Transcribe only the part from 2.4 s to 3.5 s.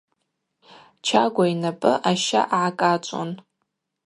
гӏакӏачӏвун.